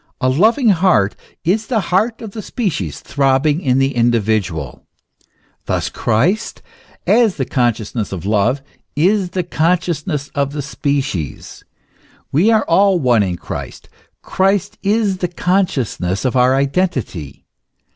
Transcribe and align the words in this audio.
A 0.19 0.29
loving 0.29 0.69
heart 0.69 1.15
is 1.43 1.67
the 1.67 1.79
heart 1.79 2.23
of 2.23 2.31
the 2.31 2.41
species 2.41 3.01
throbbing 3.01 3.61
in 3.61 3.77
the 3.77 3.93
individual. 3.93 4.83
Thus 5.67 5.89
Christ, 5.89 6.63
as 7.05 7.35
the 7.35 7.45
consciousness 7.45 8.11
of 8.11 8.25
love, 8.25 8.63
is 8.95 9.29
the 9.29 9.43
consciousness 9.43 10.31
of 10.33 10.53
the 10.53 10.63
species. 10.63 11.63
We 12.31 12.49
are 12.49 12.63
all 12.63 12.97
one 12.97 13.21
in 13.21 13.37
Christ. 13.37 13.89
Christ 14.23 14.79
is 14.81 15.17
the 15.19 15.27
consciousness 15.27 16.25
of 16.25 16.35
our 16.35 16.55
identity. 16.55 17.45